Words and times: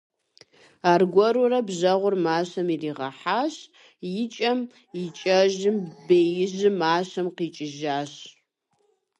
Аргуэру 0.91 1.45
бжэгъур 1.67 2.15
мащэм 2.25 2.67
ирихьэхащ- 2.73 3.55
и 4.21 4.25
кӀэм 4.33 4.59
и 5.01 5.03
кӀэжым 5.17 5.77
беижьыр 6.07 6.67
мащэм 6.81 7.27
къикӀыжащ. 7.35 8.13